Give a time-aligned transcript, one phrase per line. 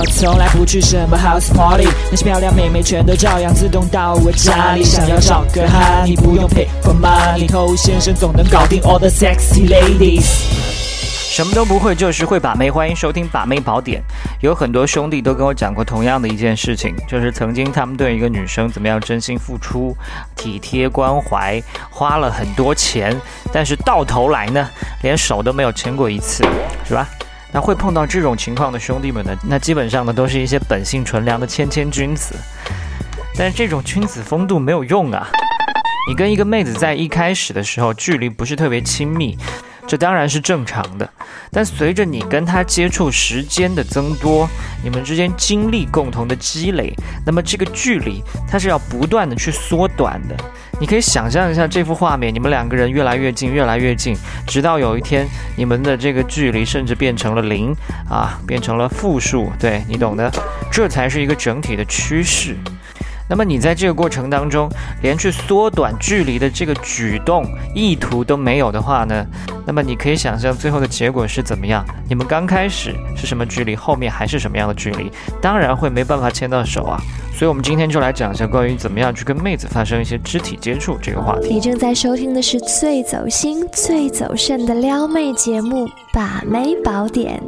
[0.00, 4.82] 我从来不去什么 house party，那些漂亮妹妹全都照样自动到我家里。
[4.82, 10.24] 想要找个哈，你不用 pay for money，偷先生总能搞定 all the sexy ladies。
[11.30, 12.70] 什么都不会，就是会把妹。
[12.70, 14.00] 欢迎收听《把妹宝典》。
[14.40, 19.94] 有很多兄弟都跟我讲过同样的一件事情，就是曾经他们对一个女生怎么样真心付出、
[20.34, 23.14] 体贴关怀，花了很多钱，
[23.52, 24.66] 但是到头来呢，
[25.02, 26.42] 连手都没有牵过一次，
[26.88, 27.06] 是吧？
[27.52, 32.34] 那会碰到这种情况的兄弟们呢，那基本上呢，都是一些本性纯良的谦谦君子。
[33.36, 35.28] 但是这种君子风度没有用啊！
[36.08, 39.36] 你跟一个妹子在一开始的时候，距离不是特别亲密。
[39.90, 41.10] 这当然是正常的，
[41.50, 44.48] 但随着你跟他接触时间的增多，
[44.84, 46.94] 你们之间经历共同的积累，
[47.26, 50.36] 那么这个距离它是要不断的去缩短的。
[50.78, 55.26] 你可以想象一下这幅画面，你们两个人越来越近，越来越近，直到有一天
[55.56, 57.74] 你们的这个距离甚至变成了零
[58.08, 60.30] 啊，变成了负数，对你懂的，
[60.70, 62.56] 这才是一个整体的趋势。
[63.28, 64.68] 那么你在这个过程当中，
[65.02, 69.24] 连去缩短距离的这个举动意图都没有的话呢？
[69.66, 71.84] 那么你可以想象最后的结果是怎么样？
[72.08, 75.10] 你们刚开始是什么距离，后面还是什么样的距离？
[75.40, 77.00] 当然会没办法牵到手啊！
[77.32, 81.48] 所以我们今天就来讲一下关于怎么样去跟妹子发生一些肢体接触这个话题。
[81.48, 87.40] 你正在收听的是最走心、最走肾的撩妹节目《把妹宝典》。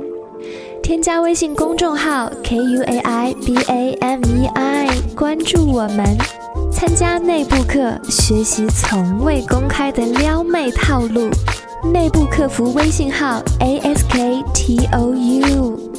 [0.83, 6.05] 添加微信公众号 k u a i b a m e i，关注我们，
[6.72, 11.30] 参加内部课，学习从未公开的撩妹套路。
[11.91, 15.91] 内部客服微信号 a s k t o u。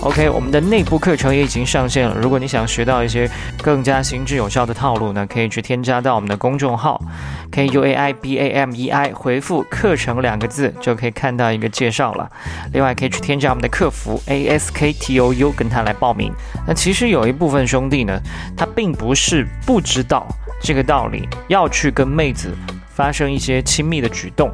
[0.00, 2.16] OK，我们的内部课程也已经上线了。
[2.20, 3.30] 如果你想学到一些
[3.62, 7.00] 更加行之有效的套路呢，可以去添加到我们的公众号
[7.52, 12.28] K U A I B A M E I，回复“课程”两个字就可以看到一个介绍了。
[12.72, 16.32] 另外，可以去添加我们的客服 A S K T O U，跟他来报名。
[16.66, 18.20] 那其实有一部分兄弟呢，
[18.56, 20.26] 他并不是不知道
[20.60, 22.50] 这个道理，要去跟妹子
[22.96, 24.50] 发生一些亲密的举动。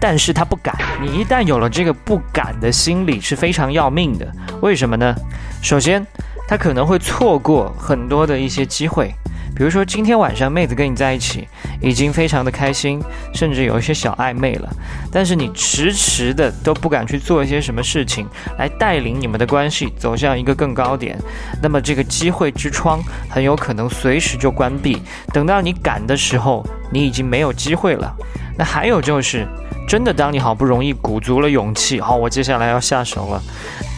[0.00, 4.30] 但是他不敢，你一旦有了这个不敢的心理是非常要命的。
[4.60, 5.14] 为什么呢？
[5.62, 6.06] 首先，
[6.46, 9.14] 他可能会错过很多的一些机会，
[9.56, 11.48] 比如说今天晚上妹子跟你在一起，
[11.80, 13.02] 已经非常的开心，
[13.32, 14.68] 甚至有一些小暧昧了，
[15.10, 18.28] 但是你迟迟的都不敢去做一些什么事情
[18.58, 21.18] 来带领你们的关系走向一个更高点，
[21.62, 25.00] 那么这个机会之窗很有可能随时就关闭。
[25.32, 26.62] 等到你赶的时候，
[26.94, 28.10] 你已经没有机会了。
[28.56, 29.46] 那还有就是。
[29.86, 33.42] 真的，当你好不容易鼓足了勇气，好，我接下来要下手了。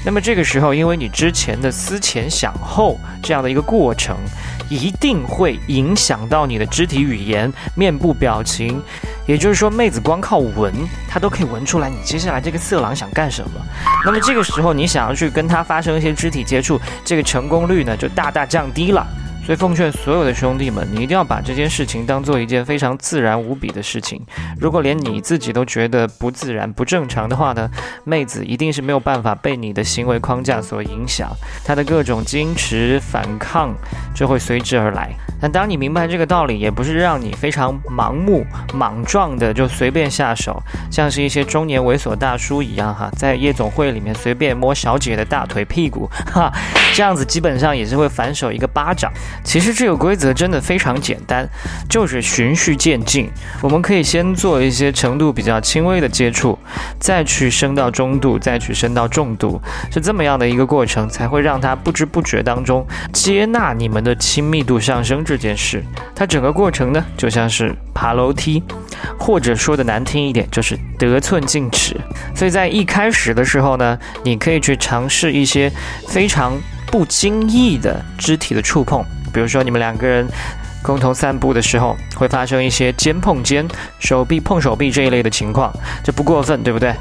[0.05, 4.17] 那么这个时候，因为你之前的思前想后这样的一个过程，
[4.69, 8.83] 一定会影响到你的肢体语言、面部表情。
[9.27, 10.75] 也就是说，妹子光靠闻，
[11.09, 13.51] 她都可以闻出来你接下来这个色狼想干什么。
[14.05, 19.07] 那么这个时候，你想要去跟她发生一些肢体接触，这个成功率呢就大大降低了。
[19.47, 24.21] 所以奉劝所有的兄弟们，你一定要把这件事情当做一件非常自然无比的事情。
[24.61, 27.71] 如果连你自己都觉得不自然、不正常的话呢，
[28.03, 31.31] 妹子一定是没有办法被你的行为框架所影响，
[31.65, 33.73] 她的各种矜持、反抗
[34.13, 35.13] 就会随之而来。
[35.41, 46.53] 但当你明白这个道理，也不是让你非常盲目、莽撞的就随便下手，像是一些中年猥琐大叔一样哈，在夜总会里面随便摸小姐的大腿、屁股，哈，
[46.95, 49.13] 这样子基本上也是会反手一个巴掌。
[49.45, 51.49] 其实这个规则真的非常简单，
[51.89, 53.31] 就是循序渐进。
[53.61, 56.59] 我们可以先做一些程度比较轻微的接触，
[56.99, 59.61] 再去升到中度，再去升到重度，
[59.93, 65.83] 是这么样的一个过程，才会让他不知不觉当中接纳你们的亲密度上升这件事。
[66.15, 68.63] 它整个过程呢，就像是爬楼梯，
[69.19, 71.97] 或者说的难听一点，就是得寸进尺。
[72.35, 75.71] 所以在一开始的时候呢，你可以去尝试一些
[76.09, 76.53] 非常
[76.91, 79.05] 不经意的肢体的触碰。
[79.37, 80.27] 比如说，你们两个人
[80.83, 85.71] 共同散步的时候，会发生一些肩碰肩、手臂碰手臂这一类的情况，
[86.03, 86.95] 这不过分，对不对？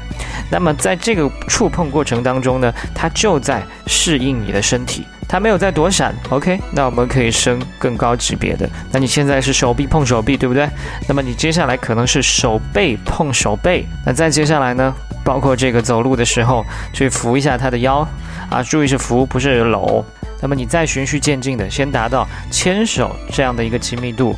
[0.50, 6.14] 那么在这个触碰过程当中呢，它就在适应你的身体，它没有在躲闪。
[6.28, 8.68] OK，那我们可以升更高级别的。
[8.92, 10.68] 那你现在是手臂碰手臂，对不对？
[11.08, 13.86] 那么你接下来可能是手背碰手背。
[14.04, 14.94] 那再接下来呢，
[15.24, 16.62] 包括这个走路的时候
[16.92, 18.06] 去扶一下他的腰
[18.50, 20.04] 啊，注意是扶，不是搂。
[20.46, 24.32] 那么你再循序渐进的先达到牵手这样的一个亲密度。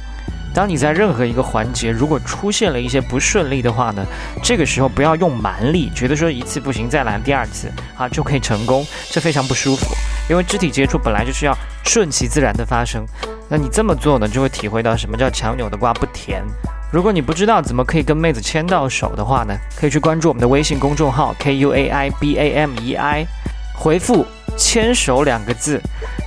[0.55, 4.02] 当你在任何一个环节如果出现了一些不顺利的话呢，
[4.43, 9.84] 这个时候不要用蛮力，觉得说一次不行再来第二次啊就可以成功，这非常不舒服。
[10.31, 13.05] 因为肢体接触本来就是要顺其自然的发生，
[13.50, 16.43] 那你这么做呢，就会体会到什么叫强扭的瓜不甜。
[16.90, 23.26] 如果你不知道怎么可以跟妹子牵到手的话呢，可以去关注我们的微信公众号 K U A I B A M E I。
[23.75, 24.26] 回复
[24.58, 25.81] “牵手”两个字，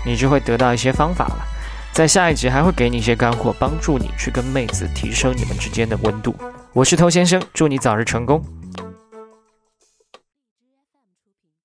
[0.04, 1.46] 你就会得到一些方法了。
[1.94, 6.34] 在下一集还会给你一些干货，帮助你去跟妹子提升你们之间的温度。
[6.72, 8.42] 我是偷先生，祝你早日成功。